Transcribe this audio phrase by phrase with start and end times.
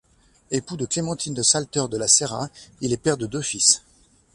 [0.49, 2.49] Époux de Clémentine de Salteur de La Serraz,
[2.81, 3.83] il est père de deux fils.